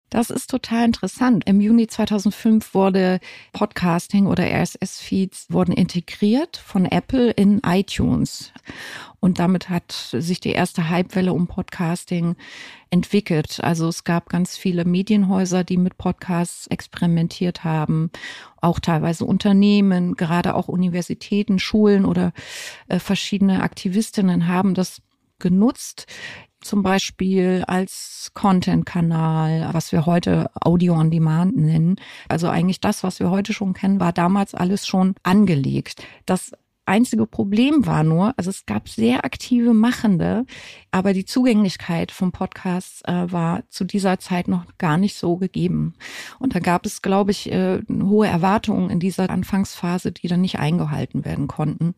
Das 0.10 0.32
ist 0.32 0.50
total 0.50 0.86
interessant. 0.86 1.44
Im 1.46 1.62
Juni 1.62 1.86
2005 1.86 2.74
wurde 2.74 3.20
Podcasting 3.54 4.25
oder 4.25 4.44
RSS-Feeds 4.44 5.48
wurden 5.50 5.72
integriert 5.72 6.58
von 6.58 6.86
Apple 6.86 7.30
in 7.30 7.62
iTunes. 7.63 8.51
Und 9.20 9.38
damit 9.38 9.70
hat 9.70 9.92
sich 9.92 10.39
die 10.39 10.51
erste 10.51 10.89
Hypewelle 10.89 11.32
um 11.32 11.48
Podcasting 11.48 12.36
entwickelt. 12.89 13.60
Also 13.62 13.88
es 13.88 14.04
gab 14.04 14.30
ganz 14.30 14.58
viele 14.58 14.84
Medienhäuser, 14.84 15.63
die 15.63 15.78
mit 15.78 15.98
Podcasts 15.98 16.66
experimentiert 16.68 17.63
haben, 17.63 18.10
auch 18.62 18.80
teilweise 18.80 19.25
Unternehmen, 19.25 20.16
gerade 20.16 20.56
auch 20.56 20.70
Universitäten, 20.70 21.60
Schulen 21.60 22.06
oder 22.06 22.34
äh, 22.88 22.98
verschiedene 22.98 23.62
Aktivistinnen 23.62 24.48
haben 24.48 24.74
das 24.74 25.01
genutzt. 25.38 26.08
Zum 26.62 26.84
Beispiel 26.84 27.63
als 27.68 28.32
Content-Kanal, 28.34 29.70
was 29.72 29.92
wir 29.92 30.06
heute 30.06 30.50
Audio 30.60 30.96
on 30.96 31.12
Demand 31.12 31.56
nennen. 31.56 31.96
Also 32.28 32.50
eigentlich 32.50 32.82
das, 32.82 33.04
was 33.04 33.20
wir 33.20 33.30
heute 33.30 33.54
schon 33.54 33.74
kennen, 33.74 34.00
war 34.00 34.13
damals 34.13 34.54
alles 34.54 34.86
schon 34.86 35.16
angelegt. 35.24 36.04
Das 36.25 36.51
einzige 36.89 37.25
Problem 37.25 37.86
war 37.86 38.03
nur, 38.03 38.34
also 38.38 38.50
es 38.50 38.65
gab 38.65 38.89
sehr 38.89 39.24
aktive 39.24 39.74
Machende, 39.74 40.46
aber 40.91 41.13
die 41.13 41.25
Zugänglichkeit 41.25 42.12
vom 42.12 42.31
Podcast 42.31 43.08
äh, 43.08 43.31
war 43.31 43.63
zu 43.69 43.84
dieser 43.84 44.19
Zeit 44.19 44.48
noch 44.48 44.65
gar 44.77 44.98
nicht 44.98 45.15
so 45.15 45.38
gegeben. 45.38 45.93
Und 46.39 46.55
da 46.55 46.60
gab 46.60 46.86
es, 46.86 47.01
glaube 47.01 47.31
ich, 47.31 47.51
äh, 47.51 47.81
hohe 47.89 48.27
Erwartungen 48.27 48.89
in 48.89 49.00
dieser 49.00 49.29
Anfangsphase, 49.29 50.12
die 50.12 50.27
dann 50.27 50.41
nicht 50.41 50.60
eingehalten 50.60 51.25
werden 51.25 51.48
konnten. 51.48 51.93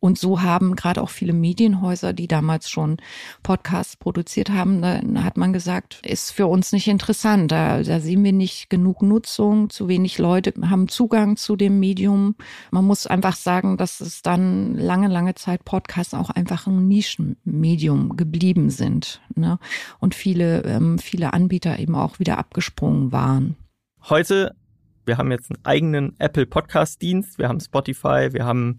Und 0.00 0.18
so 0.18 0.42
haben 0.42 0.74
gerade 0.74 1.02
auch 1.02 1.10
viele 1.10 1.32
Medienhäuser, 1.32 2.12
die 2.12 2.26
damals 2.26 2.68
schon 2.68 2.96
Podcasts 3.42 3.96
produziert 3.96 4.50
haben, 4.50 4.82
da 4.82 5.00
hat 5.22 5.36
man 5.36 5.52
gesagt, 5.52 6.00
ist 6.04 6.32
für 6.32 6.48
uns 6.48 6.72
nicht 6.72 6.88
interessant. 6.88 7.52
Da, 7.52 7.82
da 7.82 8.00
sehen 8.00 8.24
wir 8.24 8.32
nicht 8.32 8.70
genug 8.70 9.02
Nutzung, 9.02 9.70
zu 9.70 9.88
wenig 9.88 10.18
Leute 10.18 10.52
haben 10.68 10.88
Zugang 10.88 11.36
zu 11.36 11.56
dem 11.56 11.78
Medium. 11.78 12.34
Man 12.70 12.84
muss 12.84 13.06
einfach 13.06 13.36
sagen, 13.36 13.76
dass 13.76 14.00
es 14.00 14.22
dann 14.32 14.74
lange, 14.76 15.08
lange 15.08 15.34
Zeit 15.34 15.64
Podcasts 15.64 16.14
auch 16.14 16.30
einfach 16.30 16.66
ein 16.66 16.88
Nischenmedium 16.88 18.16
geblieben 18.16 18.70
sind. 18.70 19.20
Ne? 19.34 19.58
Und 19.98 20.14
viele, 20.14 20.62
ähm, 20.64 20.98
viele 20.98 21.34
Anbieter 21.34 21.78
eben 21.78 21.94
auch 21.94 22.18
wieder 22.18 22.38
abgesprungen 22.38 23.12
waren. 23.12 23.56
Heute, 24.08 24.54
wir 25.04 25.18
haben 25.18 25.30
jetzt 25.30 25.50
einen 25.50 25.64
eigenen 25.64 26.18
Apple 26.18 26.46
Podcast 26.46 27.02
Dienst, 27.02 27.38
wir 27.38 27.48
haben 27.48 27.60
Spotify, 27.60 28.32
wir 28.32 28.46
haben 28.46 28.78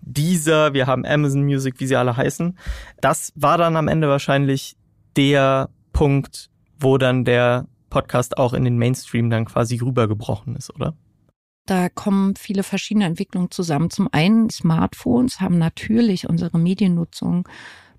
Deezer, 0.00 0.74
wir 0.74 0.88
haben 0.88 1.06
Amazon 1.06 1.44
Music, 1.44 1.78
wie 1.78 1.86
sie 1.86 1.96
alle 1.96 2.16
heißen. 2.16 2.58
Das 3.00 3.32
war 3.36 3.56
dann 3.56 3.76
am 3.76 3.86
Ende 3.86 4.08
wahrscheinlich 4.08 4.76
der 5.16 5.68
Punkt, 5.92 6.50
wo 6.80 6.98
dann 6.98 7.24
der 7.24 7.66
Podcast 7.88 8.36
auch 8.36 8.52
in 8.52 8.64
den 8.64 8.78
Mainstream 8.78 9.30
dann 9.30 9.44
quasi 9.44 9.76
rübergebrochen 9.76 10.56
ist, 10.56 10.74
oder? 10.74 10.94
Da 11.68 11.90
kommen 11.90 12.34
viele 12.34 12.62
verschiedene 12.62 13.04
Entwicklungen 13.04 13.50
zusammen. 13.50 13.90
Zum 13.90 14.08
einen, 14.10 14.48
Smartphones 14.48 15.38
haben 15.38 15.58
natürlich 15.58 16.26
unsere 16.26 16.58
Mediennutzung 16.58 17.46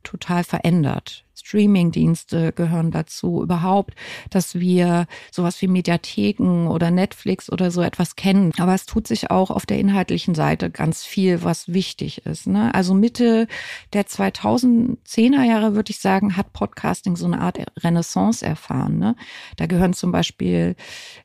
total 0.02 0.44
verändert. 0.44 1.24
Streaming-Dienste 1.50 2.53
gehören 2.53 2.91
dazu. 2.91 3.41
Überhaupt, 3.41 3.96
dass 4.29 4.60
wir 4.60 5.08
sowas 5.32 5.62
wie 5.62 5.68
Mediatheken 5.68 6.68
oder 6.68 6.91
Netflix 6.91 7.51
oder 7.51 7.72
so 7.72 7.82
etwas 7.82 8.15
kennen. 8.15 8.51
Aber 8.60 8.75
es 8.75 8.86
tut 8.86 9.08
sich 9.08 9.32
auch 9.32 9.50
auf 9.50 9.65
der 9.65 9.79
inhaltlichen 9.79 10.36
Seite 10.36 10.70
ganz 10.70 11.03
viel, 11.03 11.44
was 11.44 11.74
wichtig 11.74 12.25
ist. 12.25 12.46
Ne? 12.46 12.74
Also 12.75 12.94
Mitte 12.94 13.48
der 13.94 14.06
2010er 14.06 15.44
Jahre, 15.44 15.74
würde 15.74 15.89
ich 15.89 16.00
sagen, 16.00 16.38
hat 16.38 16.53
Podcasting 16.53 17.15
so 17.15 17.25
eine 17.25 17.41
Art 17.41 17.58
Renaissance 17.77 18.46
erfahren. 18.46 19.00
Ne? 19.00 19.15
Da 19.58 19.65
gehören 19.65 19.94
zum 19.94 20.12
Beispiel 20.12 20.75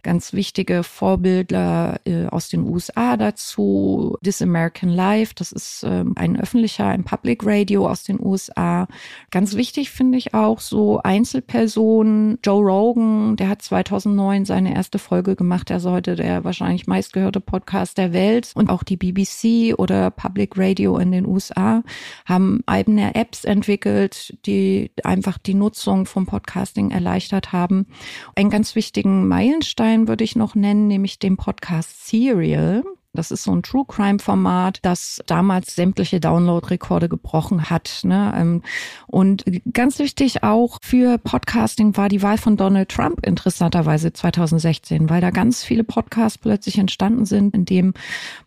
ganz 0.03 0.33
wichtige 0.33 0.85
Vorbilder 0.85 2.01
äh, 2.07 2.27
aus 2.27 2.49
den 2.49 2.63
USA 2.67 3.19
dazu. 3.19 4.17
This 4.25 4.41
American 4.41 4.89
Life, 4.89 5.35
das 5.35 5.53
ist 5.53 5.83
äh, 5.83 6.05
ein 6.15 6.41
öffentlicher, 6.41 6.87
ein 6.87 7.05
Public 7.05 7.43
Radio 7.45 7.89
aus 7.89 8.05
den 8.05 8.19
USA. 8.19 8.89
Ganz 9.31 9.55
wichtig 9.55 9.91
finde 9.91 10.14
finde 10.15 10.29
ich 10.29 10.35
auch 10.35 10.61
so 10.61 11.01
Einzelpersonen. 11.03 12.39
Joe 12.45 12.63
Rogan, 12.63 13.35
der 13.35 13.49
hat 13.49 13.63
2009 13.63 14.45
seine 14.45 14.73
erste 14.73 15.01
Folge 15.01 15.35
gemacht. 15.35 15.73
Er 15.73 15.81
sollte 15.81 16.15
der 16.15 16.45
wahrscheinlich 16.45 16.87
meistgehörte 16.87 17.41
Podcast 17.41 17.99
der 17.99 18.13
Welt. 18.13 18.53
Und 18.55 18.71
auch 18.71 18.85
die 18.85 18.97
BBC 18.97 19.77
oder 19.77 20.13
Public 20.13 20.53
Radio 20.57 20.99
in 20.99 21.11
den 21.11 21.27
USA 21.27 21.83
haben 22.27 22.61
eigene 22.67 23.17
Apps 23.17 23.43
entwickelt, 23.43 24.39
die 24.47 24.93
einfach 25.03 25.37
die 25.37 25.55
Nutzung 25.55 26.07
vom 26.07 26.27
Podcasting 26.27 26.93
erleichtert 26.93 27.51
haben. 27.51 27.89
Einen 28.37 28.51
ganz 28.51 28.77
wichtigen 28.77 29.27
Meilenstein 29.27 30.07
würde 30.07 30.23
ich 30.23 30.37
noch 30.37 30.55
nennen, 30.55 30.87
nämlich 30.87 31.19
den 31.19 31.37
Podcast 31.37 32.07
Serial. 32.07 32.85
Das 33.15 33.31
ist 33.31 33.45
so 33.45 33.55
ein 33.55 33.63
True 33.63 33.85
Crime 33.87 34.19
Format, 34.19 34.81
das 34.83 35.21
damals 35.27 35.75
sämtliche 35.75 36.21
Download-Rekorde 36.21 37.09
gebrochen 37.09 37.71
hat. 37.71 38.01
Ne? 38.03 38.33
Ähm, 38.37 38.63
und 39.07 39.45
ganz 39.73 39.99
wichtig 39.99 40.43
auch 40.43 40.79
für 40.83 41.19
Podcasting 41.19 41.97
war 41.97 42.09
die 42.09 42.23
Wahl 42.23 42.39
von 42.39 42.57
Donald 42.57 42.89
Trump 42.89 43.25
interessanterweise 43.25 44.13
2016, 44.13 45.09
weil 45.09 45.21
da 45.21 45.31
ganz 45.31 45.65
viele 45.65 45.85
Podcasts 45.85 46.39
plötzlich 46.39 46.79
entstanden 46.79 47.25
sind, 47.25 47.55
in 47.55 47.65
dem 47.65 47.95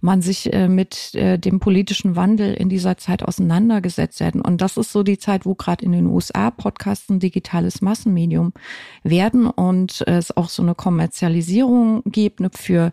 man 0.02 0.22
sich 0.22 0.52
äh, 0.54 0.68
mit 0.68 1.16
äh, 1.16 1.40
dem 1.40 1.60
politischen 1.60 2.16
Wandel 2.16 2.54
in 2.54 2.70
dieser 2.70 2.98
Zeit 2.98 3.24
auseinandergesetzt 3.24 4.20
hätten. 4.20 4.42
Und 4.42 4.62
das 4.62 4.78
ist 4.78 4.92
so 4.92 5.04
die 5.04 5.18
Zeit, 5.18 5.46
wo 5.46 5.56
gerade 5.56 5.86
in 5.86 5.92
den 5.92 6.08
USA 6.08 6.52
Podcasts 6.52 7.10
ein 7.10 7.20
digitales 7.20 7.82
Massenmedium 7.82 8.54
werden 9.04 9.48
und 9.48 10.02
es 10.08 10.36
auch 10.36 10.50
so 10.50 10.62
eine 10.62 10.76
Kommerzialisierung 10.76 12.04
gibt 12.06 12.40
ne, 12.40 12.50
für 12.54 12.92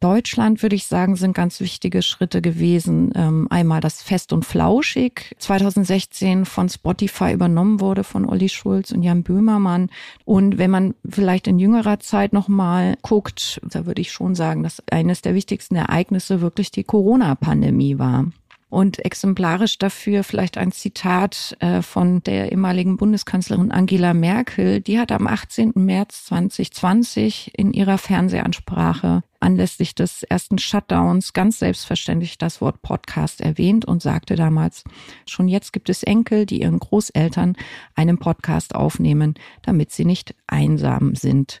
Deutschland, 0.00 0.62
würde 0.62 0.76
ich 0.76 0.84
sagen, 0.84 1.13
sind 1.16 1.34
ganz 1.34 1.60
wichtige 1.60 2.02
Schritte 2.02 2.42
gewesen. 2.42 3.12
Ähm, 3.14 3.46
einmal 3.50 3.80
das 3.80 4.02
Fest 4.02 4.32
und 4.32 4.44
Flauschig 4.44 5.34
2016 5.38 6.44
von 6.44 6.68
Spotify 6.68 7.32
übernommen 7.32 7.80
wurde 7.80 8.04
von 8.04 8.24
Olli 8.26 8.48
Schulz 8.48 8.90
und 8.90 9.02
Jan 9.02 9.22
Böhmermann. 9.22 9.90
Und 10.24 10.58
wenn 10.58 10.70
man 10.70 10.94
vielleicht 11.08 11.46
in 11.46 11.58
jüngerer 11.58 12.00
Zeit 12.00 12.32
nochmal 12.32 12.96
guckt, 13.02 13.60
da 13.62 13.86
würde 13.86 14.00
ich 14.00 14.12
schon 14.12 14.34
sagen, 14.34 14.62
dass 14.62 14.82
eines 14.90 15.22
der 15.22 15.34
wichtigsten 15.34 15.76
Ereignisse 15.76 16.40
wirklich 16.40 16.70
die 16.70 16.84
Corona-Pandemie 16.84 17.98
war. 17.98 18.26
Und 18.74 19.04
exemplarisch 19.04 19.78
dafür 19.78 20.24
vielleicht 20.24 20.58
ein 20.58 20.72
Zitat 20.72 21.56
äh, 21.60 21.80
von 21.80 22.24
der 22.24 22.50
ehemaligen 22.50 22.96
Bundeskanzlerin 22.96 23.70
Angela 23.70 24.14
Merkel. 24.14 24.80
Die 24.80 24.98
hat 24.98 25.12
am 25.12 25.28
18. 25.28 25.74
März 25.76 26.24
2020 26.24 27.52
in 27.56 27.72
ihrer 27.72 27.98
Fernsehansprache 27.98 29.22
anlässlich 29.44 29.94
des 29.94 30.22
ersten 30.24 30.58
Shutdowns 30.58 31.34
ganz 31.34 31.58
selbstverständlich 31.58 32.38
das 32.38 32.60
Wort 32.60 32.82
Podcast 32.82 33.40
erwähnt 33.40 33.84
und 33.84 34.02
sagte 34.02 34.34
damals, 34.34 34.84
schon 35.26 35.48
jetzt 35.48 35.72
gibt 35.72 35.90
es 35.90 36.02
Enkel, 36.02 36.46
die 36.46 36.62
ihren 36.62 36.78
Großeltern 36.78 37.54
einen 37.94 38.18
Podcast 38.18 38.74
aufnehmen, 38.74 39.34
damit 39.62 39.92
sie 39.92 40.06
nicht 40.06 40.34
einsam 40.46 41.14
sind. 41.14 41.60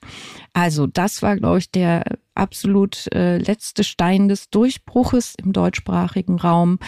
Also 0.54 0.86
das 0.86 1.22
war, 1.22 1.36
glaube 1.36 1.58
ich, 1.58 1.70
der 1.70 2.04
absolut 2.34 3.12
äh, 3.14 3.38
letzte 3.38 3.84
Stein 3.84 4.28
des 4.28 4.50
Durchbruches 4.50 5.34
im 5.42 5.52
deutschsprachigen 5.52 6.38
Raum, 6.38 6.78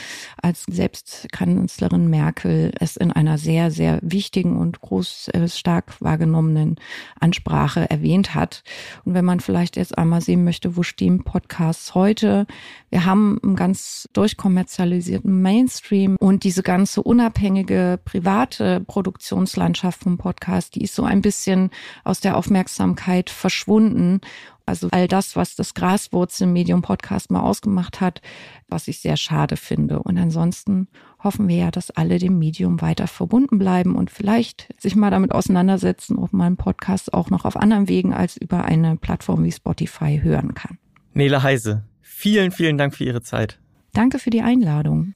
als 0.43 0.65
selbst 0.65 1.29
Kanzlerin 1.31 2.09
Merkel 2.09 2.73
es 2.81 2.97
in 2.97 3.13
einer 3.13 3.39
sehr, 3.39 3.71
sehr 3.71 4.01
wichtigen 4.03 4.57
und 4.57 4.81
groß 4.81 5.29
äh, 5.29 5.49
stark 5.49 6.01
wahrgenommenen 6.01 6.77
Ansprache 7.21 7.89
erwähnt 7.89 8.35
hat. 8.35 8.65
Und 9.05 9.15
wenn 9.15 9.25
man 9.25 9.41
vielleicht 9.41 9.77
jetzt 9.77 9.97
einmal 9.97 10.21
sehen 10.21 10.45
möchte, 10.45 10.77
wo 10.77 10.83
stehen 10.87 11.25
Podcasts 11.25 11.95
heute? 11.95 12.47
Wir 12.91 13.05
haben 13.05 13.39
einen 13.43 13.57
ganz 13.57 14.09
durchkommerzialisierten 14.13 15.43
Mainstream 15.43 16.17
und 16.19 16.45
diese 16.45 16.63
ganze 16.63 17.03
unabhängige 17.03 17.99
private 18.05 18.81
Produktionslandschaft 18.81 20.03
vom 20.03 20.17
Podcast, 20.17 20.75
die 20.75 20.85
ist 20.85 20.95
so 20.95 21.05
ein 21.05 21.21
bisschen 21.21 21.71
aus 22.05 22.21
der 22.21 22.37
Aufmerksamkeit 22.37 23.29
verschwunden. 23.29 24.21
Also 24.67 24.89
all 24.91 25.07
das, 25.07 25.37
was 25.37 25.55
das 25.55 25.75
Graswurzelmedium 25.75 26.83
Podcast 26.83 27.31
mal 27.31 27.41
ausgemacht 27.41 28.01
hat, 28.01 28.21
was 28.69 28.89
ich 28.89 28.99
sehr 29.01 29.17
schade 29.17 29.57
finde. 29.57 30.03
Und 30.03 30.19
ansonsten 30.19 30.89
hoffen 31.23 31.47
wir 31.47 31.57
ja, 31.57 31.71
dass 31.71 31.93
alle 31.93 32.19
dem 32.19 32.39
Medium 32.39 32.81
weiter 32.81 33.07
verbunden 33.07 33.59
bleiben 33.59 33.95
und 33.95 34.11
vielleicht 34.11 34.69
sich 34.81 34.97
mal 34.97 35.13
damit 35.13 35.31
auseinandersetzen, 35.31 36.19
ob 36.19 36.33
man 36.33 36.57
Podcast 36.57 37.15
auch 37.15 37.31
noch 37.31 37.45
auf 37.45 37.57
anderen 37.57 37.89
Wegen 37.89 38.13
als 38.13 38.37
über 38.37 38.65
eine 38.65 38.97
Plattform 38.97 39.45
wie 39.45 39.53
Spotify 39.53 40.21
hören 40.21 40.55
kann. 40.55 40.79
Nele 41.15 41.45
Heise, 41.45 41.85
vielen, 42.03 42.51
vielen 42.51 42.77
Dank 42.77 42.95
für 42.95 43.05
Ihre 43.05 43.23
Zeit. 43.23 43.61
Danke 43.93 44.19
für 44.19 44.31
die 44.31 44.43
Einladung. 44.43 45.15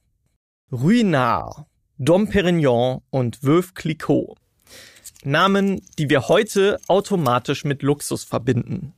Ruinard, 0.71 1.67
Dom 1.99 2.29
Perignon 2.29 3.03
und 3.11 3.43
Veuve 3.43 3.73
Clicquot. 3.75 4.37
Namen, 5.25 5.83
die 5.99 6.09
wir 6.09 6.29
heute 6.29 6.79
automatisch 6.87 7.65
mit 7.65 7.83
Luxus 7.83 8.25
verbinden. 8.25 8.95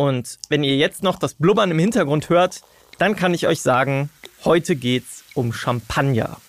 Und 0.00 0.38
wenn 0.48 0.62
ihr 0.62 0.76
jetzt 0.76 1.02
noch 1.02 1.18
das 1.18 1.34
Blubbern 1.34 1.72
im 1.72 1.78
Hintergrund 1.80 2.28
hört, 2.28 2.62
dann 2.98 3.16
kann 3.16 3.34
ich 3.34 3.48
euch 3.48 3.60
sagen, 3.60 4.10
heute 4.44 4.76
geht's 4.76 5.24
um 5.34 5.52
Champagner. 5.52 6.40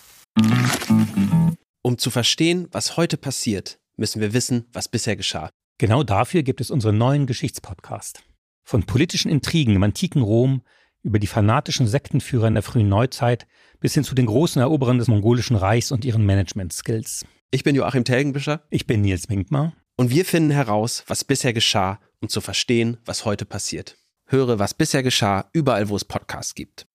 Um 1.81 1.97
zu 1.97 2.11
verstehen, 2.11 2.67
was 2.71 2.95
heute 2.95 3.17
passiert, 3.17 3.79
müssen 3.97 4.21
wir 4.21 4.33
wissen, 4.33 4.67
was 4.71 4.87
bisher 4.87 5.15
geschah. 5.15 5.49
Genau 5.79 6.03
dafür 6.03 6.43
gibt 6.43 6.61
es 6.61 6.69
unseren 6.69 6.99
neuen 6.99 7.25
Geschichtspodcast. 7.25 8.21
Von 8.63 8.83
politischen 8.83 9.31
Intrigen 9.31 9.75
im 9.75 9.81
antiken 9.81 10.21
Rom 10.21 10.61
über 11.01 11.17
die 11.17 11.25
fanatischen 11.25 11.87
Sektenführer 11.87 12.47
in 12.47 12.53
der 12.53 12.61
frühen 12.61 12.87
Neuzeit 12.89 13.47
bis 13.79 13.95
hin 13.95 14.03
zu 14.03 14.13
den 14.13 14.27
großen 14.27 14.61
Eroberern 14.61 14.99
des 14.99 15.07
mongolischen 15.07 15.55
Reichs 15.55 15.91
und 15.91 16.05
ihren 16.05 16.23
Management-Skills. 16.23 17.25
Ich 17.49 17.63
bin 17.63 17.75
Joachim 17.75 18.03
Telgenbischer. 18.03 18.61
Ich 18.69 18.85
bin 18.85 19.01
Nils 19.01 19.27
Winkmar. 19.27 19.73
Und 19.95 20.11
wir 20.11 20.23
finden 20.23 20.51
heraus, 20.51 21.03
was 21.07 21.23
bisher 21.23 21.51
geschah, 21.51 21.99
um 22.21 22.29
zu 22.29 22.41
verstehen, 22.41 22.97
was 23.05 23.25
heute 23.25 23.45
passiert. 23.45 23.97
Höre, 24.25 24.59
was 24.59 24.73
bisher 24.73 25.03
geschah, 25.03 25.49
überall, 25.53 25.89
wo 25.89 25.95
es 25.95 26.05
Podcasts 26.05 26.53
gibt. 26.53 26.85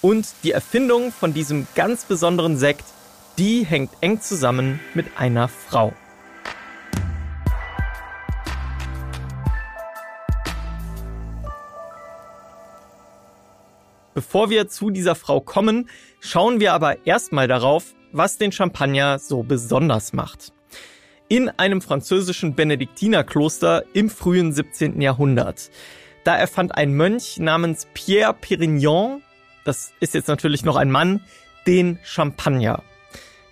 Und 0.00 0.26
die 0.44 0.52
Erfindung 0.52 1.12
von 1.12 1.34
diesem 1.34 1.66
ganz 1.74 2.04
besonderen 2.04 2.56
Sekt 2.56 2.84
die 3.38 3.64
hängt 3.64 3.90
eng 4.00 4.20
zusammen 4.20 4.80
mit 4.94 5.06
einer 5.16 5.48
Frau. 5.48 5.92
Bevor 14.14 14.50
wir 14.50 14.68
zu 14.68 14.90
dieser 14.90 15.14
Frau 15.14 15.40
kommen, 15.40 15.88
schauen 16.20 16.60
wir 16.60 16.74
aber 16.74 17.06
erstmal 17.06 17.48
darauf, 17.48 17.94
was 18.12 18.36
den 18.36 18.52
Champagner 18.52 19.18
so 19.18 19.42
besonders 19.42 20.12
macht. 20.12 20.52
In 21.32 21.48
einem 21.48 21.80
französischen 21.80 22.54
Benediktinerkloster 22.54 23.84
im 23.94 24.10
frühen 24.10 24.52
17. 24.52 25.00
Jahrhundert. 25.00 25.70
Da 26.24 26.36
erfand 26.36 26.76
ein 26.76 26.92
Mönch 26.92 27.38
namens 27.38 27.88
Pierre 27.94 28.34
Pérignon, 28.34 29.22
das 29.64 29.94
ist 29.98 30.12
jetzt 30.12 30.28
natürlich 30.28 30.62
noch 30.62 30.76
ein 30.76 30.90
Mann, 30.90 31.24
den 31.66 31.98
Champagner. 32.02 32.82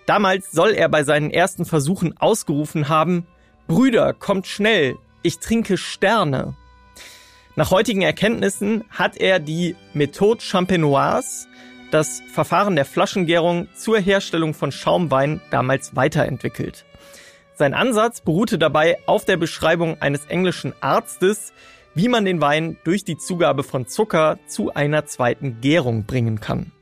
Damals 0.04 0.52
soll 0.52 0.72
er 0.72 0.90
bei 0.90 1.04
seinen 1.04 1.30
ersten 1.30 1.64
Versuchen 1.64 2.18
ausgerufen 2.18 2.90
haben, 2.90 3.26
Brüder, 3.66 4.12
kommt 4.12 4.46
schnell, 4.46 4.98
ich 5.22 5.38
trinke 5.38 5.78
Sterne. 5.78 6.54
Nach 7.56 7.70
heutigen 7.70 8.02
Erkenntnissen 8.02 8.84
hat 8.90 9.16
er 9.16 9.38
die 9.38 9.74
Methode 9.94 10.42
Champenoise, 10.42 11.46
das 11.90 12.20
Verfahren 12.30 12.76
der 12.76 12.84
Flaschengärung 12.84 13.68
zur 13.74 13.98
Herstellung 13.98 14.52
von 14.52 14.70
Schaumwein, 14.70 15.40
damals 15.50 15.96
weiterentwickelt. 15.96 16.84
Sein 17.60 17.74
Ansatz 17.74 18.22
beruhte 18.22 18.56
dabei 18.58 18.96
auf 19.04 19.26
der 19.26 19.36
Beschreibung 19.36 20.00
eines 20.00 20.24
englischen 20.24 20.72
Arztes, 20.80 21.52
wie 21.94 22.08
man 22.08 22.24
den 22.24 22.40
Wein 22.40 22.78
durch 22.84 23.04
die 23.04 23.18
Zugabe 23.18 23.64
von 23.64 23.86
Zucker 23.86 24.38
zu 24.46 24.72
einer 24.72 25.04
zweiten 25.04 25.60
Gärung 25.60 26.06
bringen 26.06 26.40
kann. 26.40 26.72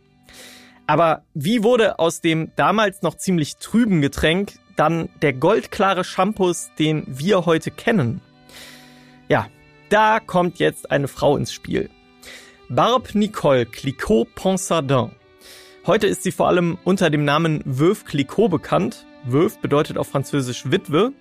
Aber 0.86 1.24
wie 1.34 1.64
wurde 1.64 1.98
aus 1.98 2.20
dem 2.20 2.52
damals 2.54 3.02
noch 3.02 3.16
ziemlich 3.16 3.56
trüben 3.56 4.00
Getränk 4.00 4.52
dann 4.76 5.08
der 5.20 5.32
goldklare 5.32 6.04
Shampoos, 6.04 6.70
den 6.78 7.02
wir 7.08 7.44
heute 7.44 7.72
kennen? 7.72 8.20
Ja, 9.28 9.48
da 9.88 10.20
kommt 10.20 10.60
jetzt 10.60 10.92
eine 10.92 11.08
Frau 11.08 11.36
ins 11.36 11.52
Spiel. 11.52 11.90
Barbe 12.68 13.18
Nicole 13.18 13.66
Clicquot-Ponsardin. 13.66 15.10
Heute 15.86 16.06
ist 16.06 16.22
sie 16.22 16.30
vor 16.30 16.46
allem 16.46 16.78
unter 16.84 17.10
dem 17.10 17.24
Namen 17.24 17.64
Veuve 17.64 18.04
Clicquot 18.04 18.48
bekannt. 18.48 19.06
Veuve 19.32 19.58
bedeutet 19.60 19.98
auf 19.98 20.08
Französisch 20.08 20.70
Witwe. 20.70 21.12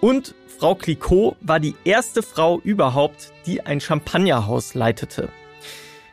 Und 0.00 0.34
Frau 0.58 0.74
Clicquot 0.74 1.36
war 1.40 1.60
die 1.60 1.74
erste 1.84 2.22
Frau 2.22 2.60
überhaupt, 2.60 3.32
die 3.46 3.62
ein 3.62 3.80
Champagnerhaus 3.80 4.74
leitete. 4.74 5.28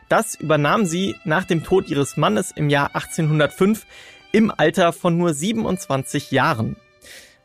Das 0.08 0.34
übernahm 0.34 0.86
sie 0.86 1.14
nach 1.24 1.44
dem 1.44 1.62
Tod 1.62 1.88
ihres 1.88 2.16
Mannes 2.16 2.50
im 2.50 2.68
Jahr 2.68 2.94
1805 2.94 3.86
im 4.32 4.52
Alter 4.56 4.92
von 4.92 5.16
nur 5.16 5.34
27 5.34 6.32
Jahren. 6.32 6.76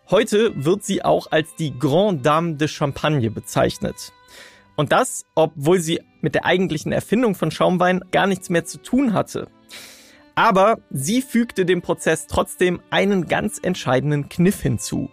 Heute 0.09 0.51
wird 0.55 0.83
sie 0.83 1.03
auch 1.03 1.31
als 1.31 1.55
die 1.55 1.77
Grande 1.77 2.21
Dame 2.21 2.55
de 2.55 2.67
Champagne 2.67 3.31
bezeichnet. 3.31 4.13
Und 4.75 4.91
das, 4.91 5.25
obwohl 5.35 5.79
sie 5.79 6.01
mit 6.21 6.35
der 6.35 6.45
eigentlichen 6.45 6.91
Erfindung 6.91 7.35
von 7.35 7.51
Schaumwein 7.51 8.03
gar 8.11 8.27
nichts 8.27 8.49
mehr 8.49 8.65
zu 8.65 8.79
tun 8.79 9.13
hatte. 9.13 9.47
Aber 10.35 10.79
sie 10.91 11.21
fügte 11.21 11.65
dem 11.65 11.81
Prozess 11.81 12.27
trotzdem 12.27 12.81
einen 12.89 13.27
ganz 13.27 13.59
entscheidenden 13.61 14.29
Kniff 14.29 14.61
hinzu. 14.61 15.09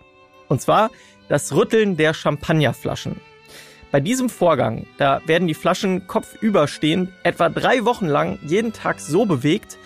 Und 0.49 0.61
zwar 0.61 0.91
das 1.29 1.55
Rütteln 1.55 1.97
der 1.97 2.12
Champagnerflaschen. 2.12 3.21
Bei 3.93 4.00
diesem 4.00 4.29
Vorgang, 4.29 4.87
da 4.97 5.21
werden 5.26 5.47
die 5.49 5.55
Flaschen 5.55 6.07
kopfüberstehend 6.07 7.11
etwa 7.23 7.49
drei 7.49 7.85
Wochen 7.85 8.07
lang 8.07 8.38
jeden 8.43 8.73
Tag 8.73 9.00
so 9.00 9.26
bewegt, 9.26 9.79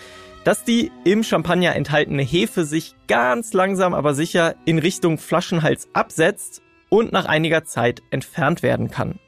dass 0.45 0.63
die 0.63 0.93
im 1.05 1.25
Champagner 1.25 1.75
enthaltene 1.75 2.23
Hefe 2.23 2.65
sich 2.65 2.95
ganz 3.09 3.53
langsam 3.53 3.95
aber 3.95 4.15
sicher 4.15 4.55
in 4.65 4.79
Richtung 4.79 5.19
Flaschenhals 5.19 5.89
absetzt 5.93 6.63
und 6.89 7.13
nach 7.13 7.25
einiger 7.25 7.65
Zeit 7.65 8.01
entfernt 8.11 8.63
werden 8.63 8.91
kann. 8.91 9.19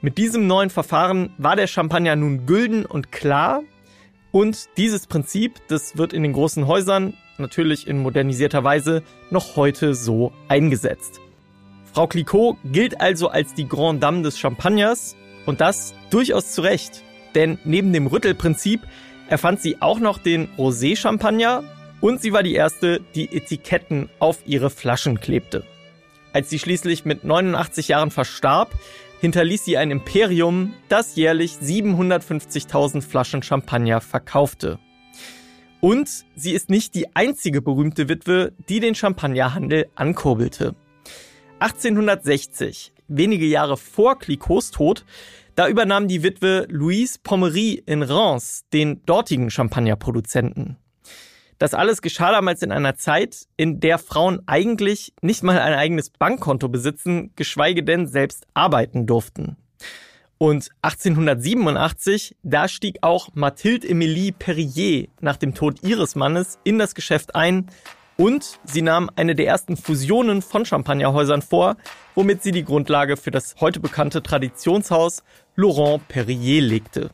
Mit 0.00 0.16
diesem 0.16 0.46
neuen 0.46 0.70
Verfahren 0.70 1.34
war 1.36 1.56
der 1.56 1.66
Champagner 1.66 2.16
nun 2.16 2.46
gülden 2.46 2.86
und 2.86 3.12
klar 3.12 3.62
und 4.32 4.68
dieses 4.76 5.06
Prinzip, 5.06 5.60
das 5.68 5.96
wird 5.96 6.12
in 6.12 6.22
den 6.22 6.32
großen 6.32 6.66
Häusern 6.66 7.14
natürlich 7.38 7.86
in 7.86 7.98
modernisierter 7.98 8.64
Weise 8.64 9.02
noch 9.30 9.56
heute 9.56 9.94
so 9.94 10.32
eingesetzt. 10.48 11.20
Frau 11.92 12.06
Clicquot 12.06 12.58
gilt 12.64 13.00
also 13.00 13.28
als 13.28 13.54
die 13.54 13.68
Grande 13.68 14.00
Dame 14.00 14.22
des 14.22 14.38
Champagners 14.38 15.16
und 15.46 15.60
das 15.60 15.94
durchaus 16.10 16.52
zu 16.52 16.60
Recht. 16.60 17.02
Denn 17.34 17.58
neben 17.64 17.92
dem 17.92 18.06
Rüttelprinzip 18.06 18.82
erfand 19.28 19.60
sie 19.60 19.80
auch 19.80 19.98
noch 19.98 20.18
den 20.18 20.48
Rosé-Champagner 20.58 21.64
und 22.00 22.20
sie 22.20 22.32
war 22.32 22.42
die 22.42 22.54
erste, 22.54 23.00
die 23.14 23.34
Etiketten 23.34 24.10
auf 24.18 24.38
ihre 24.46 24.70
Flaschen 24.70 25.20
klebte. 25.20 25.64
Als 26.32 26.50
sie 26.50 26.58
schließlich 26.58 27.06
mit 27.06 27.24
89 27.24 27.88
Jahren 27.88 28.10
verstarb, 28.10 28.70
hinterließ 29.20 29.64
sie 29.64 29.76
ein 29.76 29.90
Imperium, 29.90 30.74
das 30.88 31.16
jährlich 31.16 31.52
750.000 31.62 33.02
Flaschen 33.02 33.42
Champagner 33.42 34.00
verkaufte. 34.00 34.78
Und 35.80 36.24
sie 36.34 36.52
ist 36.52 36.70
nicht 36.70 36.94
die 36.94 37.14
einzige 37.14 37.62
berühmte 37.62 38.08
Witwe, 38.08 38.52
die 38.68 38.80
den 38.80 38.94
Champagnerhandel 38.94 39.86
ankurbelte. 39.94 40.74
1860, 41.58 42.92
wenige 43.08 43.46
Jahre 43.46 43.76
vor 43.76 44.18
Cliquots 44.18 44.70
Tod, 44.70 45.04
da 45.54 45.68
übernahm 45.68 46.06
die 46.06 46.22
Witwe 46.22 46.66
Louise 46.68 47.18
Pommery 47.22 47.82
in 47.86 48.02
Reims 48.02 48.64
den 48.72 49.02
dortigen 49.06 49.50
Champagnerproduzenten. 49.50 50.76
Das 51.58 51.72
alles 51.72 52.02
geschah 52.02 52.32
damals 52.32 52.62
in 52.62 52.70
einer 52.70 52.96
Zeit, 52.96 53.46
in 53.56 53.80
der 53.80 53.98
Frauen 53.98 54.42
eigentlich 54.46 55.14
nicht 55.22 55.42
mal 55.42 55.58
ein 55.58 55.74
eigenes 55.74 56.10
Bankkonto 56.10 56.68
besitzen, 56.68 57.32
geschweige 57.34 57.82
denn 57.82 58.06
selbst 58.06 58.46
arbeiten 58.52 59.06
durften. 59.06 59.56
Und 60.38 60.68
1887, 60.82 62.36
da 62.42 62.68
stieg 62.68 62.98
auch 63.00 63.30
Mathilde 63.32 63.88
Emilie 63.88 64.32
Perrier 64.32 65.08
nach 65.20 65.38
dem 65.38 65.54
Tod 65.54 65.82
ihres 65.82 66.14
Mannes 66.14 66.58
in 66.62 66.78
das 66.78 66.94
Geschäft 66.94 67.34
ein 67.34 67.70
und 68.18 68.58
sie 68.64 68.82
nahm 68.82 69.10
eine 69.16 69.34
der 69.34 69.46
ersten 69.46 69.78
Fusionen 69.78 70.42
von 70.42 70.66
Champagnerhäusern 70.66 71.40
vor, 71.40 71.76
womit 72.14 72.42
sie 72.42 72.52
die 72.52 72.64
Grundlage 72.64 73.16
für 73.16 73.30
das 73.30 73.56
heute 73.60 73.80
bekannte 73.80 74.22
Traditionshaus 74.22 75.22
Laurent 75.54 76.06
Perrier 76.08 76.60
legte. 76.60 77.10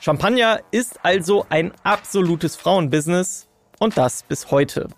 Champagner 0.00 0.60
ist 0.72 1.04
also 1.04 1.46
ein 1.48 1.72
absolutes 1.84 2.56
Frauenbusiness 2.56 3.46
und 3.82 3.96
das 3.96 4.22
bis 4.22 4.50
heute. 4.50 4.88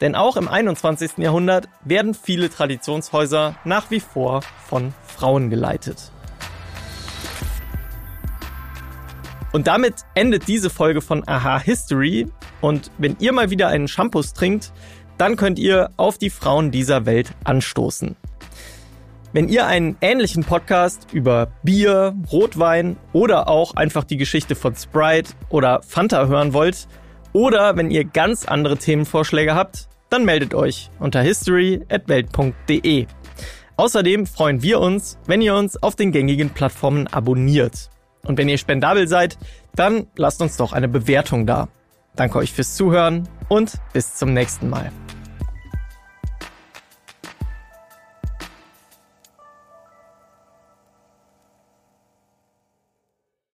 Denn 0.00 0.14
auch 0.16 0.36
im 0.36 0.48
21. 0.48 1.18
Jahrhundert 1.18 1.68
werden 1.84 2.14
viele 2.14 2.50
Traditionshäuser 2.50 3.56
nach 3.64 3.90
wie 3.90 4.00
vor 4.00 4.40
von 4.66 4.94
Frauen 5.06 5.50
geleitet. 5.50 6.10
Und 9.52 9.66
damit 9.66 9.96
endet 10.14 10.48
diese 10.48 10.70
Folge 10.70 11.02
von 11.02 11.28
Aha 11.28 11.60
History. 11.60 12.26
Und 12.62 12.90
wenn 12.96 13.16
ihr 13.20 13.32
mal 13.32 13.50
wieder 13.50 13.68
einen 13.68 13.86
Shampoos 13.86 14.32
trinkt, 14.32 14.72
dann 15.18 15.36
könnt 15.36 15.58
ihr 15.58 15.90
auf 15.98 16.16
die 16.16 16.30
Frauen 16.30 16.70
dieser 16.70 17.04
Welt 17.04 17.32
anstoßen. 17.44 18.16
Wenn 19.34 19.48
ihr 19.48 19.66
einen 19.66 19.96
ähnlichen 20.00 20.44
Podcast 20.44 21.06
über 21.12 21.48
Bier, 21.62 22.14
Rotwein 22.32 22.96
oder 23.12 23.48
auch 23.48 23.76
einfach 23.76 24.04
die 24.04 24.16
Geschichte 24.16 24.54
von 24.54 24.74
Sprite 24.74 25.32
oder 25.48 25.82
Fanta 25.82 26.26
hören 26.26 26.54
wollt, 26.54 26.88
oder 27.32 27.76
wenn 27.76 27.90
ihr 27.90 28.04
ganz 28.04 28.44
andere 28.44 28.76
Themenvorschläge 28.76 29.54
habt, 29.54 29.88
dann 30.10 30.24
meldet 30.24 30.54
euch 30.54 30.90
unter 30.98 31.22
history.welt.de. 31.22 33.06
Außerdem 33.76 34.26
freuen 34.26 34.62
wir 34.62 34.80
uns, 34.80 35.18
wenn 35.26 35.40
ihr 35.40 35.54
uns 35.54 35.82
auf 35.82 35.96
den 35.96 36.12
gängigen 36.12 36.50
Plattformen 36.50 37.06
abonniert. 37.06 37.90
Und 38.24 38.38
wenn 38.38 38.48
ihr 38.48 38.58
spendabel 38.58 39.08
seid, 39.08 39.38
dann 39.74 40.06
lasst 40.16 40.42
uns 40.42 40.56
doch 40.56 40.72
eine 40.72 40.88
Bewertung 40.88 41.46
da. 41.46 41.68
Danke 42.14 42.38
euch 42.38 42.52
fürs 42.52 42.76
Zuhören 42.76 43.28
und 43.48 43.72
bis 43.92 44.14
zum 44.16 44.34
nächsten 44.34 44.68
Mal. 44.68 44.92